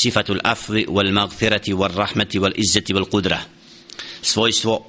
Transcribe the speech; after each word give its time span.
sifatu 0.00 0.34
l'afvi 0.34 0.86
wal 0.88 1.12
magfirati 1.12 1.72
wal 1.74 1.94
rahmeti 1.96 2.38
wal 2.38 2.52
izzeti 2.56 2.94
wal 2.94 3.08
kudra 3.10 3.40
svojstvo 4.22 4.86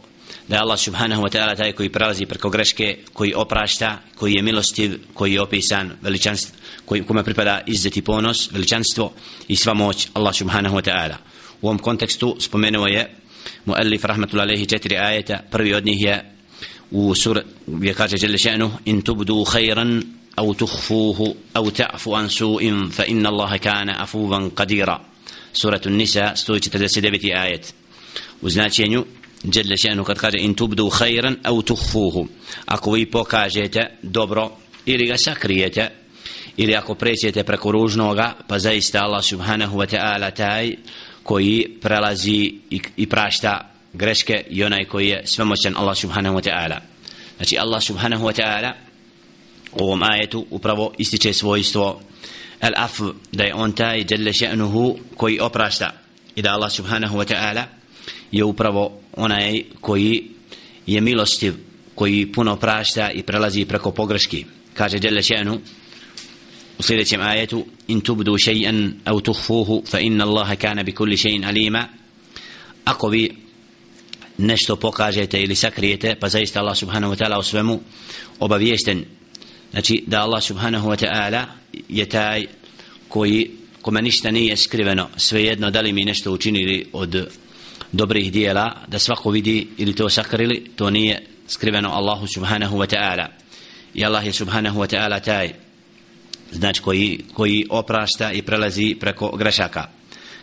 da 0.48 0.56
je 0.56 0.62
Allah 0.62 0.80
subhanahu 0.80 1.22
wa 1.22 1.30
ta'ala 1.30 1.56
taj 1.56 1.72
koji 1.72 1.90
prelazi 1.90 2.26
preko 2.26 2.50
greške 2.50 2.98
koji 3.14 3.34
oprašta 3.34 3.98
koji 4.16 4.34
je 4.34 4.42
milostiv 4.42 5.00
koji 5.14 5.34
je 5.34 5.42
opisan 5.42 5.92
veličanstvo 6.02 6.60
koji 6.86 7.04
kome 7.04 7.24
pripada 7.24 7.62
izzeti 7.68 8.02
ponos 8.02 8.52
veličanstvo 8.52 9.12
i 9.48 9.56
sva 9.56 9.74
moć 9.74 10.08
Allah 10.14 10.36
subhanahu 10.36 10.76
wa 10.76 10.82
ta'ala. 10.82 11.16
U 11.62 11.68
ovom 11.68 11.80
kontekstu 11.80 12.36
spomenuo 12.40 12.88
je 12.88 13.16
muallif 13.66 14.06
rahmatullahi 14.06 14.50
alejhi 14.50 14.66
četiri 14.66 14.98
ajeta. 14.98 15.42
Prvi 15.52 15.74
od 15.74 15.86
njih 15.86 16.02
je 16.02 16.34
u 16.92 17.16
sur 17.16 17.42
gdje 17.68 17.94
kaže 17.94 18.16
jelle 18.22 18.70
in 18.86 19.02
tubdu 19.02 19.46
khairan 19.46 20.04
أو 20.39 20.53
تخفوه 20.53 21.35
أو 21.57 21.71
تعفو 21.71 22.15
عن 22.15 22.29
سوء 22.29 22.89
فإن 22.91 23.27
الله 23.27 23.57
كان 23.57 23.91
عفوا 23.91 24.49
قديرا 24.57 25.01
سورة 25.53 25.81
النساء 25.87 26.35
149 26.49 27.37
آية 27.37 27.61
وزناتينيو 28.43 29.07
جل 29.45 29.79
شأنه 29.79 30.03
قد 30.03 30.19
قال 30.19 30.41
إن 30.41 30.57
تبدوا 30.57 30.91
خيرا 30.91 31.37
أو 31.47 31.61
تخفوه 31.61 32.29
أكو 32.69 32.97
vi 32.97 33.07
pokažete 33.07 33.99
dobro 34.03 34.51
ili 34.87 35.07
ga 35.07 35.17
sakrijete 35.17 35.91
ili 36.57 36.77
ako 36.77 36.95
prećete 36.95 37.45
preko 37.45 37.71
ružnoga 37.71 38.35
pa 38.49 38.59
zaista 38.59 39.05
Allah 39.05 39.25
subhanahu 39.25 39.79
wa 39.79 39.87
ta'ala 39.97 40.31
taj 40.31 40.77
koji 41.23 41.79
prelazi 41.81 42.55
i, 42.71 42.81
i 42.97 43.07
prašta 43.07 43.71
greške 43.93 44.45
i 44.51 44.65
onaj 44.65 44.85
koji 44.85 45.09
je 45.09 45.23
svemoćan 45.27 45.75
Allah 45.77 45.97
subhanahu 45.97 46.37
wa 46.37 46.51
ta'ala 46.51 46.79
znači 47.37 47.59
Allah 47.59 47.83
subhanahu 47.83 48.25
wa 48.25 48.43
ta'ala 48.43 48.73
u 49.72 49.84
ovom 49.84 50.04
ajetu 50.04 50.46
upravo 50.50 50.94
ističe 50.98 51.34
svojstvo 51.34 52.02
al 52.62 52.74
af 52.76 53.00
da 53.32 53.44
je 53.44 53.54
on 53.56 53.72
taj 53.72 54.06
jelle 54.10 54.32
še'nuhu 54.32 54.98
koji 55.16 55.40
oprašta. 55.40 55.94
I 56.36 56.42
da 56.42 56.54
Allah 56.54 56.72
subhanahu 56.72 57.18
wa 57.18 57.34
ta'ala 57.34 57.64
je 58.32 58.44
upravo 58.44 59.02
onaj 59.16 59.64
koji 59.82 60.24
je 60.88 61.02
milostiv 61.02 61.54
koji 61.96 62.32
puno 62.32 62.56
prašta 62.56 63.12
i 63.12 63.24
prelazi 63.24 63.66
preko 63.66 63.92
pogreški. 63.92 64.46
Kaže 64.74 64.98
jelle 65.04 65.22
še'nu 65.22 65.60
u 66.80 66.84
sljedećem 66.84 67.22
ajetu 67.22 67.66
in 67.88 68.02
tubdu 68.02 68.32
še'an 68.32 68.92
au 69.06 69.22
tuhfuhu 69.22 69.84
fa 69.88 70.00
inna 70.00 70.26
Allaha 70.26 70.56
kana 70.56 70.84
bi 70.84 70.92
kulli 70.92 71.18
še'in 71.18 71.48
alima. 71.48 71.88
Ako 72.86 73.08
vi 73.08 73.36
nešto 74.38 74.76
pokažete 74.76 75.42
ili 75.42 75.56
sakrijete 75.56 76.16
pa 76.20 76.30
zaista 76.30 76.60
Allah 76.60 76.78
subhanahu 76.78 77.14
wa 77.14 77.18
ta'ala 77.18 77.38
o 77.38 77.44
svemu 77.44 77.80
obaviješten 78.40 79.06
znači 79.72 80.04
da 80.08 80.22
Allah 80.22 80.44
subhanahu 80.44 80.90
wa 80.90 81.06
ta'ala 81.06 81.46
je 81.90 82.10
taj 82.10 82.46
koji 83.08 83.52
kome 83.82 84.02
ništa 84.02 84.32
nije 84.32 84.58
skriveno 84.58 85.10
svejedno 85.18 85.72
da 85.72 85.82
li 85.82 85.94
mi 85.94 86.06
nešto 86.06 86.32
učinili 86.32 86.90
od 86.94 87.30
dobrih 87.92 88.32
dijela 88.32 88.76
da 88.88 89.00
svako 89.00 89.30
vidi 89.30 89.68
ili 89.78 89.96
to 89.96 90.10
sakrili 90.10 90.72
to 90.76 90.90
nije 90.90 91.26
skriveno 91.48 91.90
Allahu 91.90 92.28
subhanahu 92.28 92.78
wa 92.78 92.86
ta'ala. 92.86 93.28
I 93.94 94.06
Allah 94.06 94.26
je 94.26 94.34
subhanahu 94.34 94.80
wa 94.80 94.88
ta'ala 94.88 95.20
taj 95.20 95.54
znači 96.52 96.82
koji, 96.82 97.20
koji 97.34 97.66
oprašta 97.70 98.32
i 98.32 98.42
prelazi 98.42 98.96
preko 99.00 99.38
grešaka. 99.38 99.90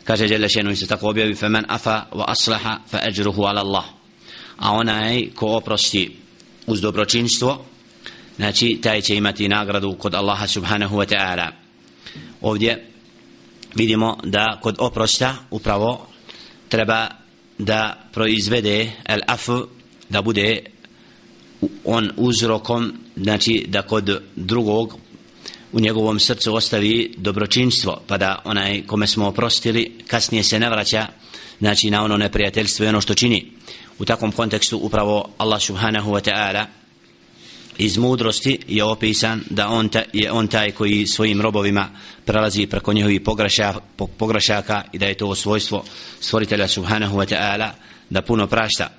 Kaže 0.04 0.28
Đelešenu 0.28 0.70
isto 0.70 0.86
tako 0.86 1.08
objavi 1.08 1.34
femen 1.34 1.64
afa 1.68 2.06
wa 2.12 2.24
aslaha 2.26 2.78
fa 2.90 2.98
ajruhu 3.02 3.42
ala 3.42 3.60
Allah. 3.60 3.84
A 4.56 4.72
onaj 4.72 5.30
ko 5.34 5.46
oprosti 5.46 6.16
uz 6.66 6.80
dobročinstvo 6.80 7.64
znači 8.36 8.78
taj 8.82 9.00
će 9.00 9.16
imati 9.16 9.48
nagradu 9.48 9.96
kod 9.98 10.14
Allaha 10.14 10.46
subhanahu 10.46 10.96
wa 10.96 11.14
ta'ala. 11.14 11.50
Ovdje 12.40 12.86
vidimo 13.74 14.18
da 14.24 14.58
kod 14.62 14.76
oprosta 14.78 15.36
upravo 15.50 16.06
treba 16.68 17.08
da 17.58 18.08
proizvede 18.12 18.92
el 19.04 19.20
af 19.26 19.48
da 20.08 20.22
bude 20.22 20.58
on 21.84 22.10
uzrokom 22.16 22.92
znači 23.16 23.64
da 23.68 23.82
kod 23.82 24.22
drugog 24.36 24.98
u 25.72 25.80
njegovom 25.80 26.20
srcu 26.20 26.54
ostavi 26.54 27.14
dobročinstvo 27.16 28.00
pa 28.06 28.18
da 28.18 28.42
onaj 28.44 28.82
kome 28.86 29.06
smo 29.06 29.26
oprostili 29.26 29.98
kasnije 30.06 30.42
se 30.42 30.58
ne 30.58 30.70
vraća 30.70 31.06
znači 31.58 31.90
na 31.90 32.04
ono 32.04 32.16
neprijateljstvo 32.16 32.84
i 32.84 32.88
ono 32.88 33.00
što 33.00 33.14
čini. 33.14 33.52
U 33.98 34.04
takvom 34.04 34.32
kontekstu 34.32 34.78
upravo 34.78 35.28
Allah 35.38 35.62
subhanahu 35.62 36.10
wa 36.12 36.30
ta'ala 36.30 36.64
iz 37.78 37.98
mudrosti 37.98 38.58
je 38.68 38.84
opisan 38.84 39.42
da 39.50 39.68
on 39.68 39.88
ta, 39.88 40.02
je 40.12 40.32
on 40.32 40.48
taj 40.48 40.70
koji 40.70 41.06
svojim 41.06 41.40
robovima 41.40 41.88
prelazi 42.24 42.66
preko 42.66 42.92
njihovih 42.92 43.20
pogreša, 43.20 43.74
pogrešaka 44.18 44.82
i 44.92 44.98
da 44.98 45.06
je 45.06 45.14
to 45.14 45.34
svojstvo 45.34 45.84
stvoritelja 46.20 46.68
subhanahu 46.68 47.16
wa 47.18 47.34
ta'ala 47.34 47.70
da 48.10 48.22
puno 48.22 48.46
prašta. 48.46 48.90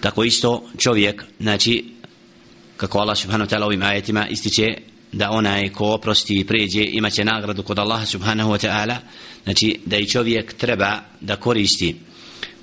Tako 0.00 0.24
isto 0.24 0.62
čovjek 0.78 1.24
znači 1.40 1.84
kako 2.76 2.98
Allah 2.98 3.18
subhanahu 3.18 3.50
wa 3.50 3.56
ta'ala 3.56 3.64
ovim 3.64 3.82
ajetima 3.82 4.28
ističe 4.28 4.66
da 5.12 5.30
onaj 5.30 5.68
ko 5.68 5.86
oprosti 5.86 6.40
i 6.40 6.44
pređe 6.44 6.84
imaće 6.84 7.24
nagradu 7.24 7.62
kod 7.62 7.78
Allaha 7.78 8.06
subhanahu 8.06 8.50
wa 8.50 8.66
ta'ala. 8.66 8.96
Znači 9.44 9.80
da 9.86 9.96
i 9.96 10.08
čovjek 10.08 10.54
treba 10.54 11.00
da 11.20 11.36
koristi 11.36 11.96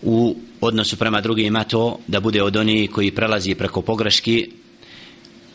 u 0.02 0.36
odnosu 0.62 0.98
prema 0.98 1.22
drugima 1.22 1.64
to 1.64 2.00
da 2.08 2.20
bude 2.20 2.44
od 2.44 2.56
onih 2.56 2.92
koji 2.92 3.12
prelazi 3.12 3.56
preko 3.56 3.82
pogreški 3.82 4.52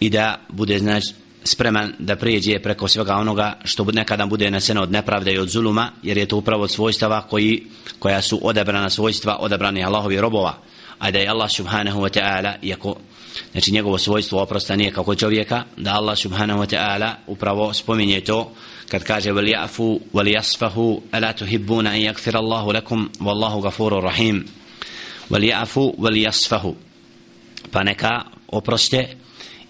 i 0.00 0.10
da 0.10 0.40
bude 0.48 0.78
znači 0.78 1.14
spreman 1.44 1.92
da 1.98 2.16
prijeđe 2.16 2.58
preko 2.58 2.88
svega 2.88 3.14
onoga 3.14 3.58
što 3.64 3.84
nekada 3.84 4.26
bude 4.26 4.50
naseno 4.50 4.82
od 4.82 4.92
nepravde 4.92 5.32
i 5.32 5.38
od 5.38 5.48
zuluma 5.48 5.90
jer 6.02 6.18
je 6.18 6.26
to 6.26 6.36
upravo 6.36 6.62
od 6.62 6.70
svojstava 6.70 7.22
koji, 7.22 7.62
koja 7.98 8.22
su 8.22 8.40
odabrana 8.42 8.90
svojstva 8.90 9.36
odabrani 9.40 9.84
Allahovi 9.84 10.20
robova. 10.20 10.58
A 10.98 11.10
da 11.10 11.18
je 11.18 11.28
Allah 11.28 11.50
subhanahu 11.50 12.00
wa 12.00 12.20
ta'ala 12.20 12.54
iako 12.62 12.96
znači 13.52 13.72
njegovo 13.72 13.98
svojstvo 13.98 14.42
oprosta 14.42 14.76
nije 14.76 14.92
kako 14.92 15.14
čovjeka 15.14 15.64
da 15.76 15.94
Allah 15.94 16.18
subhanahu 16.18 16.60
wa 16.60 16.76
ta'ala 16.76 17.12
upravo 17.26 17.72
spominje 17.72 18.20
to 18.20 18.50
kad 18.88 19.04
kaže 19.04 19.32
wal 19.32 19.48
ya'fu 19.48 20.00
wal 20.12 20.28
yasfahu 20.28 21.00
ala 21.10 21.32
tuhibbuna 21.32 21.90
an 21.90 22.00
yaghfira 22.00 22.38
Allahu 22.38 22.72
lakum 22.72 23.10
wallahu 23.20 23.62
ghafurur 23.62 24.02
rahim. 24.02 24.44
Wal 25.30 25.42
ya'fu 25.42 25.94
wal 25.98 26.16
yasfahu 26.16 26.74
pa 27.70 27.82
neka 27.82 28.24
oproste 28.48 29.16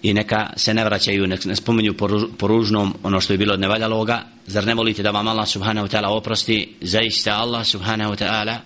i 0.03 0.13
neka 0.13 0.53
se 0.55 0.73
ne 0.73 0.83
vraćaju 0.85 1.27
nek 1.27 1.45
ne 1.45 1.55
spominju 1.55 1.93
po 2.37 2.47
ružnom 2.47 2.93
ono 3.03 3.21
što 3.21 3.33
je 3.33 3.37
bilo 3.37 3.53
od 3.53 3.59
nevaljaloga. 3.59 4.23
Zar 4.47 4.65
ne 4.65 4.73
volite 4.73 5.03
da 5.03 5.11
vam 5.11 5.27
Allah 5.27 5.47
subhanahu 5.47 5.87
wa 5.87 5.91
ta'ala 5.91 6.07
oprosti? 6.07 6.75
Zaista 6.81 7.35
Allah 7.35 7.65
subhanahu 7.65 8.13
wa 8.13 8.25
ta'ala 8.25 8.57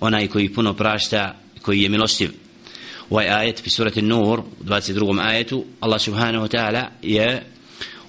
onaj 0.00 0.28
koji 0.28 0.54
puno 0.54 0.74
prašta 0.74 1.34
koji 1.62 1.82
je 1.82 1.88
milostiv 1.88 2.47
ovaj 3.10 3.28
ajet 3.28 3.60
fi 3.60 3.70
surati 3.70 4.02
Nur 4.02 4.40
u 4.40 4.64
22. 4.64 5.20
ajetu 5.20 5.64
Allah 5.80 6.00
subhanahu 6.00 6.46
wa 6.46 6.56
ta'ala 6.56 6.84
je 7.02 7.42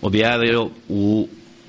objavio 0.01 0.69
u 0.89 1.27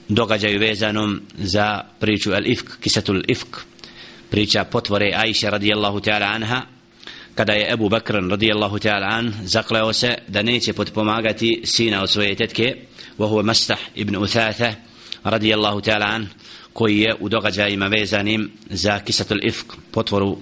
događaju 0.08 0.60
vezanom 0.60 1.20
za 1.38 1.80
priču 2.00 2.30
al-ifk, 2.30 2.80
kisatul 2.80 3.22
ifk 3.28 3.56
priča 4.30 4.64
potvore 4.64 5.12
Aisha 5.14 5.50
radijallahu 5.50 6.00
ta'ala 6.00 6.26
anha 6.26 6.62
kada 7.34 7.52
je 7.52 7.72
Ebu 7.72 7.88
Bakr 7.88 8.14
radijallahu 8.30 8.78
ta'ala 8.78 9.06
an 9.10 9.32
zakleo 9.44 9.92
se 9.92 10.14
da 10.28 10.42
neće 10.42 10.72
potpomagati 10.72 11.60
sina 11.64 12.02
od 12.02 12.10
svoje 12.10 12.34
tetke 12.34 12.76
wa 13.18 13.28
huwa 13.28 13.42
Mastah 13.42 13.78
ibn 13.94 14.16
Uthatha 14.16 14.74
radijallahu 15.24 15.80
ta'ala 15.80 16.06
an 16.06 16.28
koji 16.72 16.98
je 16.98 17.14
u 17.20 17.28
događajima 17.28 17.86
vezanim 17.86 18.50
za 18.70 18.98
kisatul 18.98 19.38
ifk 19.44 19.72
potvoru 19.90 20.38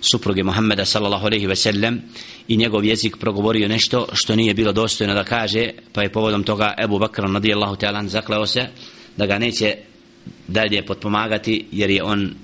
supruge 0.00 0.42
Muhammeda 0.42 0.84
sallallahu 0.84 1.26
alejhi 1.26 1.46
ve 1.46 1.56
sellem 1.56 2.02
i 2.48 2.56
njegov 2.56 2.84
jezik 2.84 3.16
progovorio 3.16 3.68
nešto 3.68 4.06
što 4.12 4.36
nije 4.36 4.54
bilo 4.54 4.72
dostojno 4.72 5.14
da 5.14 5.24
kaže 5.24 5.70
pa 5.92 6.02
je 6.02 6.12
povodom 6.12 6.44
toga 6.44 6.74
Ebu 6.84 6.98
Bakr 6.98 7.22
radijallahu 7.22 7.76
ta'ala 7.76 8.06
zakleo 8.06 8.46
se 8.46 8.68
da 9.16 9.26
ga 9.26 9.38
neće 9.38 9.74
dalje 10.48 10.86
potpomagati 10.86 11.66
jer 11.72 11.90
je 11.90 12.02
on 12.02 12.34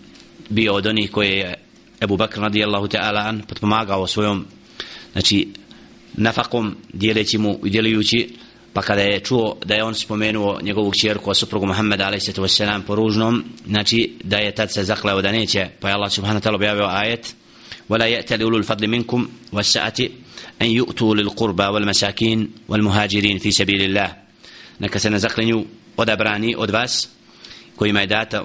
bio 0.49 0.75
od 0.75 0.87
onih 0.87 1.11
koje 1.11 1.39
je 1.39 1.55
Ebu 2.01 2.17
Bakr 2.17 2.41
radijallahu 2.41 2.87
ta'ala 2.87 3.41
potpomagao 3.49 4.07
svojom 4.07 4.47
znači 5.13 5.49
nafakom 6.15 6.77
dijeleći 6.93 7.39
mu 7.39 7.61
i 7.65 7.71
djelujući 7.71 8.29
pa 8.73 8.83
kada 8.83 9.03
je 9.03 9.21
čuo 9.21 9.57
da 9.65 9.75
je 9.75 9.85
on 9.85 9.95
spomenuo 9.95 10.61
njegovu 10.63 10.91
kćerku, 10.91 11.35
suprugu 11.35 11.67
Muhammeda 11.67 12.05
a.s. 12.09 12.61
ve 12.61 12.83
po 12.87 12.95
ružnom, 12.95 13.45
znači 13.67 14.13
da 14.25 14.37
je 14.37 14.55
tad 14.55 14.73
se 14.73 14.85
zakleo 14.85 15.23
da 15.23 15.33
neće, 15.33 15.69
pa 15.81 15.89
je 15.89 15.95
Allah 15.95 16.13
subhanahu 16.13 16.45
ta'ala 16.45 16.55
objavio 16.55 16.87
ajet: 16.87 17.35
"Wala 17.89 18.05
ya'tali 18.05 18.45
ulul 18.45 18.65
fadli 18.65 18.87
minkum 18.87 19.29
was-sa'ati 19.53 20.11
an 20.59 20.69
yu'tu 20.69 21.17
lil 21.17 21.29
qurba 21.29 21.71
wal 21.71 21.85
masakin 21.85 22.49
wal 22.69 22.83
muhajirin 22.83 23.41
fi 23.41 23.53
sabilillah." 23.53 24.11
Neka 24.79 24.99
se 24.99 25.11
ne 25.11 25.19
zaklinju 25.19 25.65
odabrani 25.97 26.55
od 26.59 26.71
vas 26.71 27.09
kojima 27.77 28.01
je 28.01 28.07
data 28.07 28.45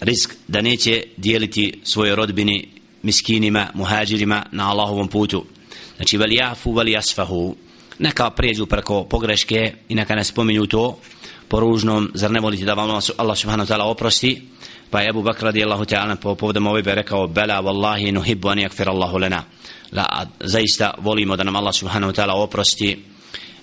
risk 0.00 0.34
da 0.48 0.60
neće 0.60 1.02
dijeliti 1.16 1.80
svoje 1.84 2.16
rodbini 2.16 2.68
miskinima, 3.02 3.68
muhađirima 3.74 4.46
na 4.52 4.70
Allahovom 4.70 5.08
putu. 5.08 5.44
Znači, 5.96 6.16
velijafu, 6.16 6.72
velijasfahu, 6.72 7.56
neka 8.02 8.30
pređu 8.30 8.66
preko 8.66 9.04
pogreške 9.04 9.72
i 9.88 9.94
neka 9.94 10.14
ne 10.14 10.24
spominju 10.24 10.66
to 10.66 10.98
po 11.48 11.60
ružnom, 11.60 12.10
zar 12.14 12.30
ne 12.30 12.40
volite 12.40 12.64
da 12.64 12.74
vam 12.74 12.90
Allah 13.16 13.38
subhanahu 13.38 13.68
wa 13.68 13.74
ta'ala 13.74 13.84
oprosti? 13.84 14.42
Pa 14.90 15.00
je 15.00 15.10
Abu 15.10 15.22
Bakr 15.22 15.44
radijallahu 15.44 15.84
ta'ala 15.84 16.16
po 16.16 16.34
povodom 16.34 16.66
ove 16.66 16.82
be 16.82 16.94
rekao, 16.94 17.26
bela 17.26 17.62
wallahi 17.62 18.12
nuhibbu 18.12 18.48
an 18.48 18.58
yakfir 18.58 18.88
Allahu 18.88 19.18
lana. 19.18 19.44
La, 19.92 20.26
zaista 20.40 20.94
volimo 20.98 21.36
da 21.36 21.44
nam 21.44 21.56
Allah 21.56 21.74
subhanahu 21.74 22.12
wa 22.12 22.16
ta'ala 22.16 22.34
oprosti. 22.34 22.98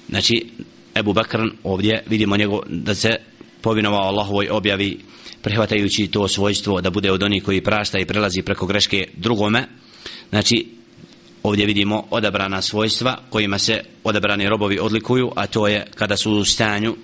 Znači, 0.09 0.50
Ebu 0.95 1.13
Bakr 1.13 1.39
ovdje 1.63 2.03
vidimo 2.07 2.38
njegov, 2.38 2.62
da 2.68 2.95
se 2.95 3.09
povinovao 3.62 4.07
Allahovoj 4.07 4.50
objavi 4.51 5.00
prihvatajući 5.41 6.07
to 6.07 6.27
svojstvo 6.27 6.81
da 6.81 6.89
bude 6.89 7.12
od 7.12 7.24
onih 7.24 7.44
koji 7.44 7.62
prašta 7.62 8.00
i 8.00 8.06
prelazi 8.06 8.41
preko 8.41 8.65
greške 8.65 9.07
drugome 9.18 9.68
znači 10.30 10.78
ovdje 11.44 11.65
vidimo 11.65 12.07
odabrana 12.09 12.62
svojstva 12.62 13.18
kojima 13.30 13.57
se 13.57 13.83
odabrani 14.03 14.50
robovi 14.50 14.80
odlikuju 14.80 15.31
a 15.36 15.47
to 15.47 15.68
je 15.68 15.88
kada 15.95 16.18
su 16.18 16.31
u 16.31 16.45
stanju 16.45 16.95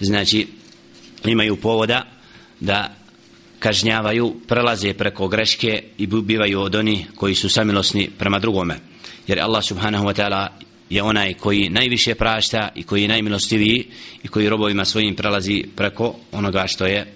znači 0.00 0.46
imaju 1.24 1.56
povoda 1.56 2.02
da 2.60 2.94
kažnjavaju, 3.58 4.34
prelaze 4.48 4.94
preko 4.94 5.28
greške 5.28 5.82
i 5.98 6.06
bivaju 6.06 6.60
od 6.60 6.74
oni 6.74 7.06
koji 7.16 7.34
su 7.34 7.48
samilosni 7.48 8.10
prema 8.18 8.38
drugome. 8.38 8.78
Jer 9.26 9.40
Allah 9.40 9.64
subhanahu 9.64 10.04
wa 10.04 10.14
ta'ala 10.14 10.48
je 10.90 11.02
onaj 11.02 11.34
koji 11.34 11.68
najviše 11.68 12.14
prašta 12.14 12.68
i 12.74 12.82
koji 12.82 13.02
je 13.02 13.08
najmilostiviji 13.08 13.86
i 14.22 14.28
koji 14.28 14.48
robovima 14.48 14.84
svojim 14.84 15.14
prelazi 15.14 15.64
preko 15.76 16.14
onoga 16.32 16.64
što 16.66 16.86
je 16.86 17.14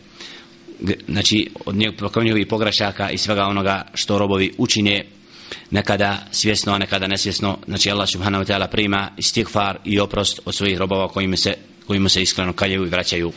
znači 1.08 1.50
od 1.66 1.76
njegovih 1.76 2.46
pogrešaka 2.46 3.10
i 3.10 3.18
svega 3.18 3.42
onoga 3.42 3.82
što 3.94 4.18
robovi 4.18 4.52
učine 4.58 5.04
nekada 5.72 6.18
svjesno, 6.30 6.72
a 6.72 6.78
nekada 6.78 7.06
nesvjesno 7.06 7.58
znači 7.66 7.90
Allah 7.90 8.08
subhanahu 8.08 8.44
wa 8.44 8.48
ta'ala 8.48 8.66
prima 8.66 9.10
istighfar 9.16 9.78
i 9.84 10.00
oprost 10.00 10.40
od 10.44 10.54
svojih 10.54 10.78
robova 10.78 11.08
kojima 11.08 11.36
se, 11.36 11.54
kojima 11.86 12.08
se 12.08 12.22
iskreno 12.22 12.52
kaljaju 12.52 12.86
i 12.86 12.88
vraćaju. 12.88 13.32